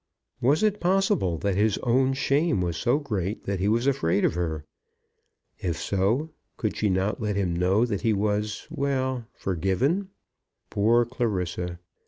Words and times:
Was 0.41 0.63
it 0.63 0.79
possible 0.79 1.37
that 1.37 1.53
his 1.53 1.77
own 1.83 2.13
shame 2.13 2.59
was 2.59 2.75
so 2.75 2.97
great 2.97 3.43
that 3.45 3.59
he 3.59 3.67
was 3.67 3.85
afraid 3.85 4.25
of 4.25 4.33
her? 4.33 4.65
If 5.59 5.77
so, 5.77 6.31
could 6.57 6.75
she 6.75 6.89
not 6.89 7.21
let 7.21 7.35
him 7.35 7.55
know 7.55 7.85
that 7.85 8.01
he 8.01 8.11
was, 8.11 8.65
well, 8.71 9.25
forgiven? 9.35 10.09
Poor 10.71 11.05
Clarissa! 11.05 11.77